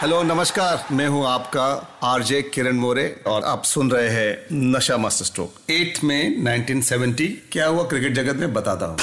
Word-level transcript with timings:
Hello 0.00 0.22
नमस्कार। 0.22 0.86
मैं 0.92 1.06
हूँ 1.08 1.26
आपका 1.26 1.64
आरजे 2.04 2.42
किरण 2.42 2.76
मोरे 2.76 3.22
और 3.26 3.44
आप 3.44 3.62
सुन 3.64 3.90
रहे 3.90 4.08
हैं 4.08 4.46
नशा 4.52 4.96
मास्टर 4.96 5.24
स्ट्रोक। 5.24 5.70
एट 5.70 6.04
में 6.04 6.44
1970 6.44 7.28
क्या 7.52 7.66
हुआ 7.66 7.82
क्रिकेट 7.82 8.14
जगत 8.14 8.36
में? 8.36 8.54
बताता 8.54 8.86
हूँ। 8.86 8.98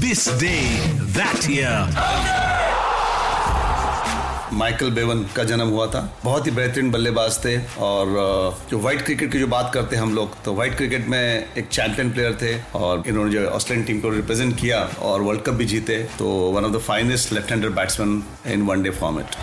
This 0.00 0.28
day 0.28 0.58
that 1.16 1.50
year 1.50 2.45
Michael 4.56 4.90
Bevan 4.90 5.22
का 5.36 5.44
जन्म 5.44 5.68
हुआ 5.68 5.86
था। 5.86 6.00
बहुत 6.24 6.46
ही 6.46 6.50
बेहतरीन 6.52 6.90
बल्लेबाज 6.90 7.38
थे 7.44 7.56
और 7.82 8.14
जो 8.70 8.78
व्हाइट 8.78 9.02
क्रिकेट 9.04 9.32
की 9.32 9.38
जो 9.38 9.46
बात 9.48 9.70
करते 9.74 9.96
हैं 9.96 10.02
हम 10.02 10.14
लोग 10.14 10.42
तो 10.44 10.54
वाइट 10.54 10.76
क्रिकेट 10.76 11.06
में 11.08 11.18
एक 11.18 11.68
चैंपियन 11.68 12.10
प्लेयर 12.12 12.38
थे 12.42 12.54
और 12.78 13.02
इन्होंने 13.06 13.32
जो 13.32 13.46
ऑस्ट्रेलियन 13.50 13.86
टीम 13.86 14.00
को 14.00 14.10
रिप्रेजेंट 14.10 14.58
किया 14.60 14.82
और 15.02 15.22
वर्ल्ड 15.22 15.42
कप 15.42 15.54
भी 15.54 15.64
जीते 15.66 16.02
तो 16.18 16.28
one 16.52 16.64
of 16.64 16.72
the 16.72 16.78
finest 16.86 17.32
left 17.32 17.50
hander 17.50 17.68
batsman 17.78 18.22
in 18.46 18.66
one day 18.66 18.90
format 19.00 19.36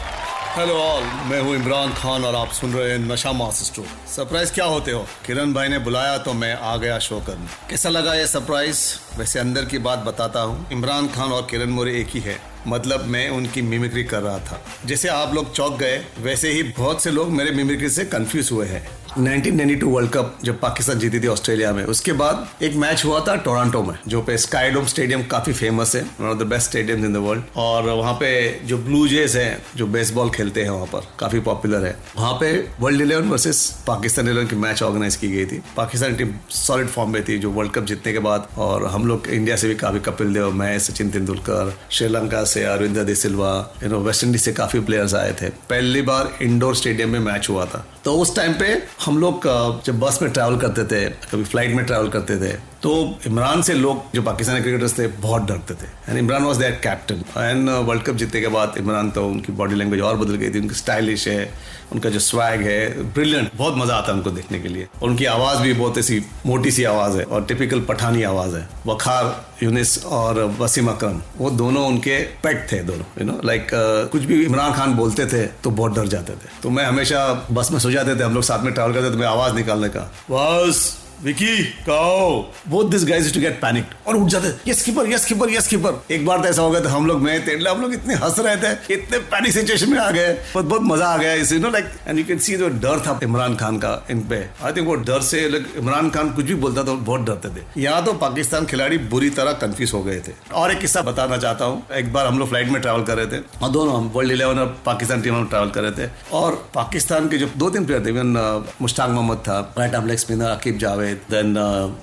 hello 0.56 0.74
all 0.76 1.04
मैं 1.30 1.40
हूँ 1.42 1.56
इमरान 1.56 1.94
खान 1.94 2.26
और 2.26 2.36
आप 2.36 2.52
सुन 2.52 2.74
रहे 2.74 2.90
हैं 2.92 2.98
नशा 3.02 3.32
मास्टर 3.34 3.66
स्टोर। 3.66 3.86
सरप्राइज़ 4.08 4.52
क्या 4.54 4.66
होते 4.66 4.92
हो? 4.92 5.00
किरण 5.26 5.54
भाई 5.54 5.68
ने 5.68 5.80
बुलाया 5.80 6.18
तो 6.18 6.34
मैं 6.34 6.54
आ 6.56 6.76
गया 6.78 6.98
शो 7.00 7.20
करने। 7.28 7.48
कैसा 7.70 7.90
लगा 7.90 8.14
ये 8.14 8.28
सरप्राइज़ 8.28 8.82
वैसे 9.20 9.40
अंदर 9.40 9.66
की 9.66 9.78
बात 9.80 10.00
बताता 10.00 10.42
हूँ। 10.42 10.66
इमरान 10.72 11.08
खान 11.08 11.32
और 11.32 11.48
किरण 11.52 11.70
मोरे 11.70 12.00
एक 12.02 12.10
ही 12.10 12.20
है। 12.20 12.38
मतलब 12.68 13.06
मैं 13.06 13.30
उनकी 13.30 13.62
मिमिक्री 13.62 14.04
कर 14.04 14.22
रहा 14.22 14.40
था। 14.40 14.66
जैसे 14.86 15.08
आप 15.08 15.34
लोग 15.34 15.54
चौक 15.54 15.78
गए, 15.78 16.06
वैसे 16.22 16.52
ही 16.52 16.64
बहुत 16.64 17.04
से 17.04 17.12
लोग 17.12 17.30
मेरे 17.30 17.52
मिमिक्री 17.52 17.90
से 17.90 18.06
कंफ्यूज 18.06 18.52
हुए 18.52 18.66
हैं। 18.66 18.88
1992 19.18 19.84
वर्ल्ड 19.84 20.12
कप 20.12 20.38
जब 20.44 20.60
पाकिस्तान 20.60 21.00
जीती 21.00 21.20
थी 21.20 21.28
ऑस्ट्रेलिया 21.28 21.74
में, 21.74 21.84
उसके 21.86 22.12
बाद 22.12 22.48
एक 22.62 22.76
मैच 22.76 23.06
हुआ 23.06 23.20
था 23.20 23.36
टोरंटो 23.36 23.84
में, 23.84 23.96
जो 24.08 24.22
पे 24.22 24.38
स्काईडोम 24.38 24.86
स्टेडियम 24.86 25.24
काफ़ी 25.24 25.54
फ़ेमस 25.54 25.96
है 25.96 26.02
one 26.02 26.28
of 26.28 26.38
the 26.38 26.42
best 26.42 26.70
stadium 26.70 27.06
in 27.06 27.14
the 27.14 27.18
world 27.18 27.44
और 27.56 27.84
वहाँ 27.84 28.14
पे 28.14 28.60
जो 28.66 28.78
ब्लू 28.78 29.08
जेस 29.08 29.36
हैं, 29.36 29.66
जो 29.76 29.88
बेसबॉल 29.88 30.30
खेलते 30.30 30.64
हैं 30.64 30.70
वहाँ 30.70 30.86
पर, 30.86 31.02
काफ़ी 31.20 31.40
पॉपुलर 31.40 31.86
है। 31.86 31.98
वहाँ 32.16 32.34
पे 32.34 32.68
world 32.80 33.02
eleven 33.02 33.30
versus 33.30 33.84
Pakistan 33.88 34.28
eleven 34.28 34.48
की 34.48 34.56
मैच 34.56 34.84
ऑर्गेनाइज 34.84 35.16
की 35.16 35.28
गई 35.28 35.46
थी। 35.46 35.62
पाकिस्तान 35.78 36.16
टीम 36.16 36.34
सॉलिड 36.50 36.88
फॉर्म 36.88 37.10
में 37.10 37.24
थी, 37.24 37.38
जो 37.38 37.50
वर्ल्ड 37.50 37.72
कप 37.72 37.84
जीतने 37.84 38.14
के 38.14 38.20
बाद, 38.20 38.48
और 38.58 38.86
हम 38.86 39.08
लोग 39.08 39.28
इंडिया 39.28 39.56
से 39.56 39.68
भी 39.68 39.76
काफ़ी 39.76 40.00
कपिल 40.00 40.34
देव 40.34 40.52
मैं 40.52 40.80
सचिन 40.80 41.10
तेंदुलकर, 41.10 41.78
श्रीलंका 41.92 42.44
से 42.54 42.64
Aravinda 42.66 42.98
de 42.98 43.16
Silva 43.16 43.52
you 43.84 43.90
know 43.90 44.00
West 44.02 44.24
Indies 44.24 44.42
से 44.42 44.54
काफ़ी 44.54 44.80
प्लेयर्स 44.80 45.14
आए 45.16 45.34
थे। 45.42 45.50
पहली 45.70 46.02
बार 46.02 46.38
इंडोर 46.42 46.76
स्टेडियम 46.76 47.10
में 47.10 47.20
मैच 47.20 47.50
हुआ 47.50 47.66
था। 47.66 47.86
तो 48.06 48.16
उस 48.20 48.36
टाइम 48.36 48.54
पे 48.54 48.66
हम 49.06 49.18
लोग 49.18 49.44
जब 49.86 50.00
बस 50.00 50.20
में 50.22 50.32
ट्रैवल 50.32 50.58
करते 50.60 50.84
थे, 50.86 51.06
कभी 51.32 51.44
फ़्लाइट 51.44 51.76
में 51.76 51.86
ट्रैवल 51.86 52.08
करते 52.10 52.38
थे 52.38 52.52
तो 52.84 52.94
इमरान 53.28 53.62
से 53.62 53.74
लोग 53.74 54.02
जो 54.16 54.22
पाकिस्तानी 54.22 54.62
क्रिकेटर्स 54.62 54.98
थे, 54.98 55.06
बहुत 55.08 55.42
डरते 55.42 55.74
थे। 55.74 55.88
And 56.10 56.18
Imran 56.20 56.44
was 56.44 56.58
that 56.60 56.82
captain 56.84 57.24
and 57.38 57.70
world 57.88 58.04
cup 58.04 58.16
जीतने 58.16 58.42
के 58.42 58.48
बाद 58.56 58.74
इमरान 58.78 59.12
तो 59.12 59.26
उनकी 59.28 59.52
बॉडी 59.54 59.76
लैंग्वेज 59.76 60.02
और 60.02 60.18
बदल 60.18 60.36
गई 60.36 60.50
थी। 60.54 60.60
उनकी 60.60 60.76
स्टाइलिश 60.76 61.28
है, 61.28 61.54
उनका 61.92 62.10
जो 62.10 62.20
स्वैग 62.20 62.62
है 62.62 63.14
ब्रिलियंट 63.14 63.52
बहुत 63.56 63.78
मज़ा 63.78 63.96
आता 63.96 64.12
है 64.12 64.18
उनको 64.18 64.32
देखने 64.32 64.60
के 64.60 64.68
लिए। 64.68 64.88
और 65.02 65.10
उनकी 65.10 65.26
आवाज़ 65.28 65.62
भी 65.62 65.74
बहुत 65.74 65.98
ऐसी 65.98 66.22
मोटी 66.46 66.72
सी 66.72 66.84
आवाज़ 66.86 67.18
है 67.18 67.24
और 67.26 67.46
टिपिकल 67.46 67.82
पठानी 67.90 68.24
आवाज़ 68.24 68.56
है। 68.56 68.68
वखार, 68.88 69.34
यूनिस 69.64 70.06
और 70.06 70.44
वसीम 70.60 70.88
अकरम, 70.88 71.22
वो 71.38 71.50
दोनों 71.54 71.86
उनके 71.88 72.20
पेट 72.44 72.68
थे, 72.72 72.80
दोनों 72.84 73.06
यू 73.20 73.26
नो 73.26 73.40
लाइक 73.46 73.68
कुछ 74.12 74.24
भी 74.24 74.44
इमरान 74.46 74.74
खान 74.74 74.94
बोलते 74.96 75.26
थे 75.28 75.46
तो 75.64 75.72
बहुत 75.72 75.96
डर 75.96 76.08
जाते 76.08 76.34
थे। 76.34 76.62
तो 76.64 76.70
मैं 76.70 76.86
हमेशा 76.86 77.48
बस 77.52 77.72
में 77.72 77.80
सो 77.80 77.92
जाते 77.94 78.16
थे 78.16 78.24
हम 78.24 78.34
लोग 78.34 78.44
साथ 78.44 78.64
में 78.64 78.74
ट्रैवल 78.74 78.94
करते 78.94 79.12
थे 79.12 79.16
तो 79.16 79.24
आवाज़ 79.24 79.54
निकालने 79.54 79.90
का। 79.90 80.12
बस। 80.32 81.03
विकी, 81.24 81.64
कहो। 81.86 82.54
Both 82.70 82.90
this 82.92 83.06
guys 83.06 83.34
to 83.34 83.40
get 83.40 83.60
panicked 83.62 83.94
और 84.08 84.16
उठ 84.16 84.30
जाते 84.30 84.50
yes 84.70 84.82
keeper 84.84 85.08
yes 85.10 85.26
keeper 85.26 85.50
yes 85.50 85.68
keeper 85.68 86.14
एक 86.14 86.26
बार 86.26 86.42
तो 86.42 86.48
ऐसा 86.48 86.62
हो 86.62 86.72
गया 86.72 86.82
था, 86.82 86.90
हम 86.90 87.06
लोग 87.08 87.22
मैं 87.22 87.40
तेंडुलकर 87.46 87.72
हम 87.72 87.82
लोग 87.82 87.94
इतने 87.94 88.14
हंस 88.16 88.40
रहे 88.40 88.56
थे, 88.58 88.94
इतने 88.94 89.18
पैनिक 89.32 89.54
सिचुएशन 89.54 89.90
में 89.92 89.98
आ 90.00 90.10
गए। 90.12 90.34
बहुत 90.54 90.66
बहुत 90.66 90.82
मज़ा 90.84 91.08
आ 91.08 91.18
गया 91.18 91.34
you 91.34 91.60
know 91.60 91.70
like 91.70 91.86
and 92.08 92.20
you 92.20 92.26
can 92.26 92.40
see 92.40 92.56
जो 92.58 92.70
डर 92.78 93.00
था 93.06 93.20
इमरान 93.24 93.56
खान 93.56 93.78
का 93.78 93.94
इन 94.12 94.22
पे। 94.30 94.44
आई 94.64 94.74
थिंक 94.74 94.88
वो 94.88 94.96
डर 95.04 95.22
से 95.24 95.46
इमरान 95.78 96.10
खान 96.10 96.32
कुछ 96.32 96.46
भी 96.46 96.56
बोलता 96.56 96.84
था, 96.84 96.94
बहुत 96.94 97.22
डरते 97.22 97.50
थे। 97.50 97.82
यहाँ 97.82 98.04
तो 98.06 98.14
पाकिस्तान 98.24 98.66
खिलाड़ी 98.66 98.98
बुरी 99.14 99.30
तरह 99.32 99.54
कंफ्यूज 99.64 99.94
हो 99.94 100.04
गए 100.04 100.20
थे। 100.28 100.34
और 100.54 100.72
एक 100.72 100.80
किस्सा 100.80 101.02
बताना 101.04 101.38
चाहता 101.38 101.66
हूँ, 101.66 101.82
एक 101.94 102.12
बार 102.14 102.28
हम 102.28 102.40
लोग 102.40 102.50
फ़्लाइट 102.50 102.70
में 102.70 102.82
ट्रैवल 102.82 103.04
कर 103.04 103.18
रहे 103.18 103.28
थे, 103.28 103.42
और 103.62 103.70
दोनों 103.72 103.96
हम 103.96 104.12
वर्ल्ड 104.16 104.32
इलेवन 104.32 104.60
और 104.60 104.78
पाकिस्तान 104.86 105.22
टीम 105.22 105.36
में 105.36 105.46
ट्रैवल 105.46 105.70
कर 105.70 105.82
रहे 105.82 106.06
थे। 106.06 106.10
और 106.34 106.64
पाकिस्तान 106.76 107.30
के 107.30 107.38
जो 107.38 107.50
दो 107.58 107.70
तीन 107.70 107.86
प्लेयर 107.86 108.06
थे 108.06 108.10
इवन 108.10 108.64
मुश्ताक 108.82 109.10
मोहम्मद 109.10 109.44
था 109.48 109.60
right 109.78 109.96
arm 109.96 110.08
leg 110.08 110.18
spinner 110.18 110.50
Aqib 110.50 110.78
Javed 110.80 111.13
then 111.30 111.58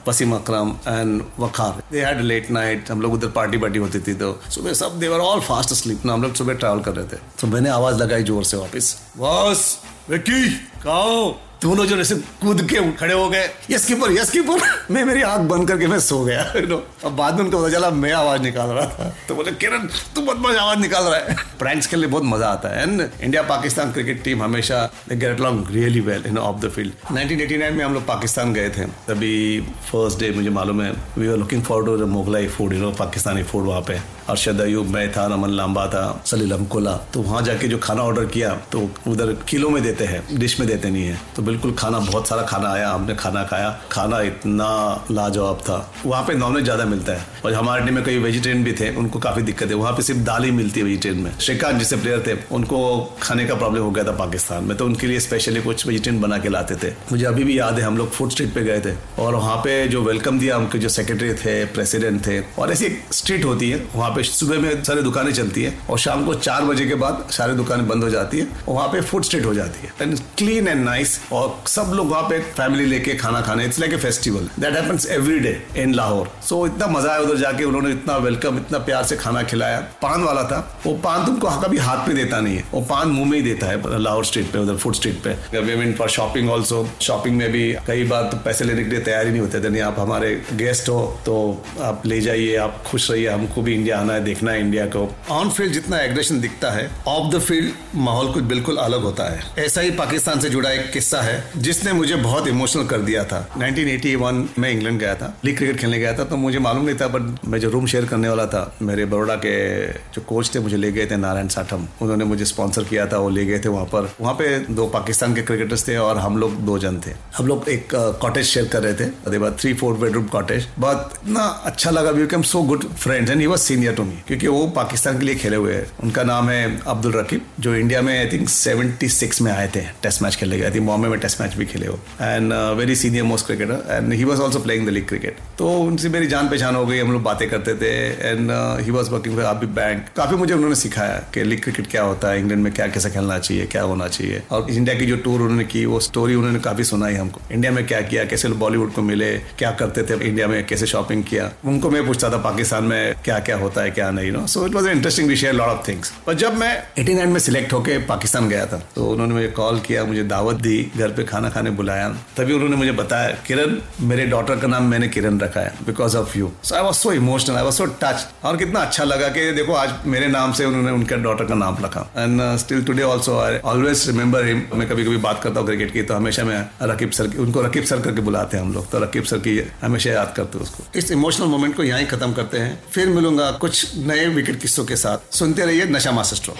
Wasim 0.08 0.34
Akram 0.34 0.70
and 0.88 1.22
Waqar 1.40 1.82
they 1.92 2.04
had 2.04 2.20
late 2.20 2.50
night 2.50 2.90
हम 2.90 3.00
लोग 3.02 3.12
उधर 3.12 3.28
पार्टी 3.30 3.58
पार्टी 3.58 3.78
होती 3.78 4.00
थी 4.00 4.14
तो। 4.14 4.32
सुबह 4.50 4.72
सब 4.72 4.98
देवर 5.00 5.20
ऑल 5.20 5.40
फास्ट 5.40 5.74
स्लीप 5.74 6.04
ना, 6.04 6.12
हम 6.12 6.22
लोग 6.22 6.34
सुबह 6.34 6.54
ट्रैवल 6.54 6.80
कर 6.80 6.94
रहे 6.94 7.06
थे। 7.06 7.20
तो 7.40 7.46
मैंने 7.46 7.70
आवाज़ 7.70 8.02
लगाई 8.02 8.22
ज़ोर 8.22 8.44
से 8.44 8.56
वापस। 8.56 8.96
बस, 9.18 9.78
विक्की, 10.10 10.48
कहो 10.82 11.30
दोनों 11.62 11.84
जो 11.86 11.96
ऐसे 11.96 12.14
कूद 12.40 12.62
के 12.62 12.80
खड़े 12.92 13.14
हो 13.14 13.28
गए। 13.28 13.48
यस 13.70 13.84
कीपर 13.86 14.12
यस 14.12 14.30
कीपर 14.30 14.60
मैं 14.90 15.04
मेरी 15.04 15.22
आँख 15.22 15.40
बंद 15.48 15.68
करके 15.68 15.86
मैं 15.86 15.98
सो 16.00 16.22
गया। 16.24 16.42
यू 16.56 16.66
नो 16.66 16.76
अब 17.04 17.12
बाद 17.16 17.34
में 17.34 17.44
उनको 17.44 17.58
पता 17.58 17.70
चला, 17.70 17.90
मैं 17.92 18.12
आवाज़ 18.12 18.42
निकाल 18.42 18.68
रहा 18.68 18.86
था। 18.86 19.08
तो 19.28 19.34
बोले, 19.34 19.52
किरण, 19.52 19.86
तू 20.14 20.22
बदमाश 20.22 20.56
आवाज़ 20.56 20.78
निकाल 20.78 21.04
रहा 21.04 21.18
है। 21.18 21.36
प्रैंक्स 21.58 21.86
खेलने 21.86 22.06
बहुत 22.06 22.24
मज़ा 22.24 22.46
आता 22.48 22.68
है। 22.68 22.82
And 22.82 23.00
India 23.00 23.42
Pakistan 23.42 23.92
cricket 23.92 24.22
team 24.24 24.42
हमेशा 24.42 24.78
get 25.12 25.40
along 25.40 25.68
really 25.70 26.00
well 26.00 26.22
in 26.26 26.38
off 26.38 26.60
the 26.60 26.70
field 26.70 26.92
1989 27.12 27.70
में 27.70 27.84
हम 27.84 27.94
लोग 27.94 28.06
पाकिस्तान 28.06 28.52
गए 28.54 28.68
थे। 28.70 28.86
तभी 29.08 29.60
फ़र्स्ट 29.90 30.20
डे 30.20 30.30
मुझे 30.36 30.50
मालूम 30.50 30.82
है 30.82 30.90
we 31.18 31.28
are 31.28 31.36
looking 31.36 31.62
forward 31.62 32.00
to 32.00 32.06
Mughlai 32.06 32.48
food 32.48 32.72
you 32.72 32.80
know 32.80 32.90
Pakistani 33.00 33.42
food 33.42 33.66
वहाँ 33.66 33.80
पे। 33.82 33.98
अरशद 34.30 34.60
अयूब, 34.60 34.86
मैं 34.86 35.10
था, 35.12 35.26
रमन 35.26 35.50
लांबा 35.50 35.86
था, 35.88 36.22
सलील 36.26 36.52
हमकोला 36.52 36.96
तो 37.12 37.22
वहाँ 37.22 37.42
जाके 37.42 37.68
जो 37.68 37.78
खाना 37.78 38.02
ऑर्डर 38.02 38.24
किया 38.26 38.54
तो 38.72 38.88
उधर 39.06 39.32
किलो 39.48 39.70
में 39.70 39.82
देते 39.82 40.04
हैं 40.04 40.22
डिश 40.38 40.58
में 40.60 40.68
देते 40.68 40.90
नहीं 40.90 41.06
है। 41.06 41.18
तो 41.36 41.42
बिल्कुल 41.50 41.72
खाना, 41.72 41.98
बहुत 42.00 42.28
सारा 42.28 42.42
खाना 42.42 42.68
आया, 42.70 42.90
हमने 42.90 43.14
खाना 43.14 43.42
खाया। 43.44 43.70
खाना 43.92 44.20
इतना 44.20 44.68
लाजवाब 45.10 45.60
था। 45.60 45.78
वहाँ 46.06 46.22
पे 46.24 46.34
नॉनवेज 46.34 46.64
ज़्यादा 46.64 46.84
मिलता 46.84 47.12
है। 47.12 47.24
और 47.44 47.52
हमारे 47.52 47.84
टीम 47.84 47.94
में 47.94 48.04
कई 48.04 48.18
वेजिटेरियन 48.18 48.62
भी 48.64 48.72
थे, 48.72 48.90
उनको 48.96 49.18
काफ़ी 49.18 49.42
दिक्कत 49.42 49.68
है। 49.68 49.74
वहाँ 49.74 49.92
पे 49.92 50.02
सिर्फ़ 50.02 50.20
दाल 50.20 50.44
ही 50.44 50.50
मिलती 50.50 50.80
है 50.80 50.86
वेजिटेरियन 50.86 51.22
में। 51.22 51.38
श्रीकांत 51.38 51.78
जिससे 51.78 51.96
प्लेयर 51.96 52.22
थे, 52.26 52.36
उनको 52.54 52.80
खाने 53.22 53.44
का 53.44 53.54
प्रॉब्लम 53.54 53.82
हो 53.82 53.90
गया 53.90 54.04
था 54.04 54.12
पाकिस्तान 54.16 54.64
में। 54.64 54.76
तो 54.76 54.86
उनके 54.86 55.06
लिए 55.06 55.20
स्पेशली 55.20 55.60
कुछ 55.60 55.86
वेजिटेरियन 55.86 56.22
बना 56.22 56.38
के 56.38 56.48
लाते 56.48 56.76
थे। 56.76 56.92
मुझे 57.12 57.24
अभी 57.26 57.44
भी 57.44 57.58
याद 57.58 57.78
है, 57.78 57.84
हम 57.84 57.96
लोग 57.96 58.10
फ़ूड 58.10 58.30
स्ट्रीट 58.30 58.54
पे 58.54 58.62
गए 58.62 58.80
थे। 58.80 58.94
और 59.22 59.34
वहाँ 59.34 59.56
पे 59.56 59.86
जो 59.88 60.02
वेलकम 60.02 60.38
दिया 60.38 60.58
उनके 60.58 60.78
जो 60.78 60.88
सेक्रेटरी 60.88 61.32
थे 61.34 61.64
प्रेसिडेंट 61.74 62.26
थे, 62.26 62.38
और 62.58 62.72
ऐसी 62.72 62.84
एक 62.84 63.02
स्ट्रीट 63.12 63.44
होती 63.44 63.70
है। 63.70 63.82
वहाँ 63.94 64.10
पे 64.10 64.22
सुबह 64.22 64.58
में 64.58 64.82
सारी 64.84 65.02
दुकानें 65.02 65.32
चलती 65.32 65.62
है, 65.62 65.74
और 65.90 65.98
शाम 65.98 66.24
को 66.26 66.34
चार 66.36 66.64
बजे 66.64 66.86
के 66.86 66.94
बाद 66.94 67.26
सारी 67.30 67.54
दुकानें 67.54 67.86
बंद 67.88 68.04
हो 68.04 68.10
जाती 68.10 68.38
है 68.38 68.48
वहाँ 68.68 68.88
पे 68.88 69.00
फ़ूड 69.00 69.24
स्ट्रीट 69.24 69.44
हो 69.46 69.54
जाती 69.54 69.86
है। 69.86 69.92
एंड 70.00 70.18
क्लीन 70.38 70.68
एंड 70.68 70.84
नाइस 70.84 71.18
और 71.32 71.39
सब 71.68 71.92
लोग 71.94 72.10
वहाँ 72.10 72.22
पे 72.22 72.38
फैमिली 72.52 72.84
लेके 72.86 73.14
खाना 73.14 73.40
खाने 73.40 73.64
it's 73.64 73.78
like 73.80 73.92
a 73.92 73.96
festival 73.98 74.48
that 74.60 74.76
happens 74.76 75.06
every 75.10 75.38
day 75.38 75.56
in 75.76 75.94
Lahore 75.94 76.30
so 76.48 76.66
इतना 76.66 76.86
मज़ा 76.88 77.10
आया 77.12 77.20
उधर 77.20 77.36
जाके, 77.36 77.64
उन्होंने 77.64 77.90
इतना 77.90 78.16
वेलकम 78.18 78.56
इतना 78.58 78.78
प्यार 78.80 79.04
से 79.04 79.16
खाना 79.16 79.42
खिलाया। 79.42 79.78
पान 80.02 80.22
वाला 80.22 80.42
था। 80.44 80.58
वो 80.86 80.92
पान 81.04 81.24
तुमको 81.26 81.50
कभी 81.60 81.78
हाथ 81.78 82.06
पे 82.06 82.14
देता 82.14 82.40
नहीं 82.40 82.56
है। 82.56 82.64
वो 82.72 82.80
पान 82.90 83.08
मुँह 83.08 83.28
में 83.30 83.36
ही 83.38 83.42
देता 83.44 83.66
है 83.66 83.98
लाहौर 84.00 84.24
स्ट्रीट 84.24 84.50
पे, 84.52 84.58
उधर 84.58 84.76
फ़ूड 84.76 84.94
स्ट्रीट 84.94 85.22
पे। 85.24 85.60
We 85.60 85.92
for 85.94 86.08
shopping 86.10 86.50
also 86.50 86.86
shopping 87.02 87.36
में 87.36 87.50
भी 87.52 87.62
कई 87.86 88.04
बार 88.04 88.22
तो 88.22 88.36
पैसे 88.44 88.64
लेने 88.64 88.84
के 88.84 88.90
लिए 88.90 89.00
तैयार 89.00 89.26
ही 89.26 89.30
नहीं 89.30 89.40
होते। 89.40 89.58
नहीं 89.60 89.82
आप 89.82 89.98
हमारे 89.98 90.34
गेस्ट 90.54 90.88
हो 90.88 91.00
तो 91.26 91.34
आप 91.80 92.06
ले 92.06 92.20
जाइए, 92.20 92.56
आप 92.56 92.82
खुश 92.86 93.10
रहिए। 93.10 93.28
हमको 93.28 93.62
भी 93.62 93.74
इंडिया 93.74 93.98
आना 93.98 94.12
है, 94.12 94.24
देखना 94.24 94.52
है 94.52 94.60
इंडिया 94.60 94.86
को। 94.86 95.08
ऑन 95.30 95.50
फ़ील्ड 95.50 95.72
जितना 95.72 95.98
एग्रेशन 96.00 96.40
दिखता 96.40 96.70
है 96.70 96.88
ऑफ़ 97.08 97.30
द 97.34 97.40
फ़ील्ड 97.40 97.98
माहौल 98.00 98.32
कुछ 98.32 98.44
बिल्कुल 98.44 98.76
अलग 98.78 99.02
होता 99.02 99.30
है। 99.30 99.42
ऐसा 99.58 99.80
ही 99.80 99.90
पाकिस्तान 99.96 100.40
से 100.40 100.50
जुड़ा 100.50 100.70
एक 100.70 100.90
किस्सा 100.92 101.20
है। 101.22 101.29
जिसने 101.58 101.92
मुझे 101.92 102.16
बहुत 102.18 102.48
इमोशनल 102.48 102.86
कर 102.86 103.00
दिया 103.00 103.24
था। 103.24 103.40
1981 103.58 104.58
में 104.58 104.70
इंग्लैंड 104.70 104.98
गया 105.00 105.14
था 105.14 105.34
लीग 105.44 105.56
क्रिकेट 105.56 105.76
खेलने 105.76 105.98
गया 105.98 106.12
था 106.18 106.24
तो 106.24 106.36
मुझे 106.36 106.58
मालूम 106.58 106.84
नहीं 106.84 106.96
था 106.96 107.08
बट 107.08 107.46
मैं 107.46 107.58
जो 107.60 107.70
रूम 107.70 107.86
शेयर 107.86 108.04
करने 108.06 108.28
वाला 108.28 108.46
था, 108.46 108.62
मेरे 108.82 109.04
बड़ोड़ा 109.06 109.34
के 109.36 109.54
जो 109.86 110.22
कोच 110.22 110.54
थे, 110.54 110.60
मुझे 110.60 110.76
ले 110.76 110.92
गए 110.92 111.06
थे 111.06 111.16
नारायण 111.18 111.48
साठम। 111.48 111.86
उन्होंने 112.02 112.24
मुझे 112.24 112.44
स्पॉन्सर 112.44 112.84
किया 112.84 113.06
था, 113.06 113.18
वो 113.18 113.28
ले 113.30 113.44
गए 113.44 113.58
थे 113.58 113.68
वहाँ 113.68 113.84
पर। 113.86 114.10
वहाँ 114.20 114.34
पे 114.34 114.58
दो 114.70 114.86
पाकिस्तान 114.88 115.34
के 115.34 115.42
क्रिकेटर्स 115.42 115.86
थे 115.88 115.96
और 115.98 116.18
हम 116.18 116.38
लोग 116.38 116.60
दो 116.66 116.78
जन 116.78 117.00
थे। 117.06 117.12
हम 117.36 117.46
लोग 117.46 117.68
एक 117.68 117.94
कॉटेज 117.94 118.46
शेयर 118.46 118.66
कर 118.68 118.82
रहे 118.82 118.94
थे 118.94 119.08
थ्री 119.52 119.72
फोर 119.74 119.94
बेडरूम 119.98 120.26
कॉटेज 120.28 120.66
बहुत 120.78 121.12
इतना 121.16 121.40
अच्छा 121.66 121.90
लगा 121.90 122.10
we 122.10 122.26
came 122.26 122.42
so 122.44 122.62
good 122.62 122.84
friend 122.94 123.28
and 123.30 123.40
he 123.40 123.46
was 123.46 123.58
senior 123.60 123.94
to 123.94 124.04
me 124.04 124.22
क्योंकि 124.28 124.46
वो 124.48 124.66
पाकिस्तान 124.76 125.18
के 125.18 125.26
लिए 125.26 125.34
खेले 125.34 125.56
हुए 125.56 125.74
हैं। 125.74 125.86
उनका 126.04 126.22
नाम 126.24 126.48
है 126.50 126.80
अब्दुल 126.86 127.12
रकीब, 127.12 127.44
जो 127.60 127.74
इंडिया 127.74 128.02
में 128.02 128.18
आई 128.18 128.26
थिंक 128.32 128.48
76 128.48 129.40
में 129.42 129.50
आए 129.52 129.68
थे 129.76 129.80
टेस्ट 130.02 130.22
मैच 130.22 130.36
खेलने 130.36 130.58
गए 130.58 130.70
थे। 130.70 130.80
बॉम्बे 130.82 131.08
में 131.08 131.19
टेस्ट 131.20 131.40
मैच 131.40 131.54
भी 131.56 131.66
खेले 131.66 131.86
हो. 131.86 131.98
And 132.20 132.52
very 132.78 132.96
senior 132.96 133.24
most 133.24 133.46
cricketer 133.46 133.84
and 133.90 134.12
he 134.12 134.24
was 134.24 134.40
also 134.40 134.60
playing 134.60 134.86
the 134.86 134.90
league 134.90 135.06
cricket 135.08 135.36
तो 135.58 135.72
उनसे 135.80 136.08
मेरी 136.08 136.26
जान 136.26 136.48
पहचान 136.48 136.76
हो 136.76 136.84
गई, 136.86 136.98
हम 136.98 137.12
लोग 137.12 137.22
बातें 137.22 137.48
करते 137.50 137.74
थे. 137.76 137.92
And 138.28 138.50
he 138.84 138.90
was 138.90 139.08
working 139.10 139.36
for 139.36 139.44
Abi 139.44 139.66
bank 139.74 140.04
काफ़ी 140.16 140.36
मुझे 140.36 140.54
उन्होंने 140.54 140.76
सिखाया 140.76 141.16
कि 141.34 141.44
लीग 141.44 141.62
क्रिकेट 141.62 141.86
क्या 141.90 142.02
होता 142.02 142.30
है 142.30 142.38
इंग्लैंड 142.38 142.62
में 142.62 142.72
क्या 142.72 142.86
कैसे 142.88 143.10
खेलना 143.10 143.38
चाहिए, 143.38 143.66
क्या 143.66 143.82
होना 143.82 144.08
चाहिए. 144.08 144.42
और 144.50 144.70
इंडिया 144.70 144.96
की 144.98 145.06
जो 145.06 145.16
टूर 145.18 145.40
उन्होंने 145.40 145.64
की, 145.64 145.84
वो 145.86 146.00
स्टोरी 146.00 146.34
उन्होंने 146.34 146.58
काफ़ी 146.60 146.84
सुनाई 146.84 147.14
हमको. 147.14 147.40
इंडिया 147.52 147.72
में 147.72 147.86
क्या 147.86 148.00
किया, 148.02 148.24
कैसे 148.24 148.48
बॉलीवुड 148.60 148.92
को 148.92 149.02
मिले, 149.02 149.30
क्या 149.58 149.70
करते 149.80 150.02
थे 150.02 150.14
इंडिया 150.28 150.46
में 150.48 150.64
कैसे 150.66 150.86
शॉपिंग 150.86 151.24
किया. 151.24 151.50
उनको 151.64 151.90
मैं 151.90 152.06
पूछता 152.06 152.30
था 152.30 152.36
पाकिस्तान 152.42 152.84
में 152.84 153.14
क्या 153.24 153.38
क्या 153.40 153.56
होता 153.56 153.82
है, 153.82 153.90
क्या 153.90 154.10
नहीं 154.10 154.32
no 154.32 154.46
so 154.46 154.66
it 154.66 154.74
was 154.74 154.88
interesting 154.88 155.28
विषय 155.28 155.52
लॉट 155.52 155.68
ऑफ़ 155.68 155.86
थिंग्स 155.88 156.12
पर 156.26 156.34
जब 156.36 156.56
मैं 156.56 156.72
एटी 156.98 157.14
में 157.26 157.38
सिलेक्ट 157.40 157.72
होकर 157.72 158.04
पाकिस्तान 158.08 158.48
गया 158.48 158.66
था 158.66 158.82
तो 158.94 159.06
उन्होंने 159.06 159.34
मुझे 159.34 159.48
कॉल 159.56 159.78
किया, 159.80 160.04
मुझे 160.04 160.22
दावत 160.26 160.56
दी, 160.62 160.78
घर 160.96 161.09
पे 161.10 161.24
खाना 161.24 161.48
खाने 161.50 161.70
बुलाया 161.78 162.08
तभी 162.36 162.52
उन्होंने 162.52 162.76
मुझे 162.76 162.92
बताया 162.94 163.28
किरण 163.46 163.76
मेरे 164.08 164.26
डॉटर 164.26 164.56
का 164.60 164.68
नाम 164.68 164.84
मैंने 164.90 165.08
किरण 165.08 165.38
रखा 165.40 165.60
है 165.60 165.72
because 165.86 166.16
of 166.16 166.36
you 166.38 166.50
so 166.64 166.74
I 166.74 166.82
was 166.82 166.96
so 166.96 167.12
emotional 167.12 167.56
I 167.56 167.62
was 167.62 167.74
so 167.74 167.86
touch 168.02 168.26
और 168.44 168.56
कितना 168.56 168.80
अच्छा 168.80 169.04
लगा 169.04 169.28
कि 169.28 169.50
देखो 169.52 169.74
आज 169.74 169.94
मेरे 170.06 170.26
नाम 170.28 170.52
से 170.52 170.64
उन्होंने 170.64 170.90
उनके 170.90 171.16
डॉटर 171.22 171.44
का 171.44 171.54
नाम 171.54 171.76
रखा। 171.84 172.00
And 172.16 172.40
still 172.58 172.84
today 172.84 173.02
also 173.02 173.38
I 173.40 173.58
always 173.72 174.06
remember 174.08 174.46
him 174.46 174.62
मैं 174.74 174.88
कभी 174.88 175.04
कभी 175.04 175.16
बात 175.26 175.42
करता 175.42 175.60
हूँ 175.60 175.66
क्रिकेट 175.66 175.92
की 175.92 176.02
तो 176.02 176.14
हमेशा 176.14 176.44
मैं 176.44 176.60
रकीब 176.82 177.10
सर 177.10 177.36
उनको 177.40 177.62
रकीब 177.62 177.84
सर 177.84 178.00
करके 178.00 178.20
बुलाते 178.20 178.56
हैं 178.56 178.64
हम 178.64 178.72
लोग 178.72 178.90
तो 178.90 178.98
रकीब 178.98 179.24
सर 179.24 179.38
की 179.38 179.58
हमेशा 179.82 180.10
याद 180.10 180.32
करते 180.36 180.58
हैं 180.58 180.64
उसको। 180.64 180.98
इस 180.98 181.10
इमोशनल 181.12 181.46
मोमेंट 181.46 181.76
को 181.76 181.82
यहाँ 181.82 182.04
खत्म 182.06 182.32
करते 182.32 182.58
हैं 182.58 182.72
फिर 182.92 183.08
मिलूँगा 183.08 183.50
कुछ 183.60 183.96
नए 184.06 184.26
विकेट 184.36 184.60
किस्सों 184.60 184.84
के 184.84 184.96
साथ। 184.96 185.34
सुनते 185.34 185.66
रहिए 185.66 185.84
Nasha 185.86 186.12
master 186.12 186.36
stroke 186.36 186.56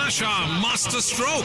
Nasha 0.00 0.32
master 0.58 1.00
stroke 1.00 1.44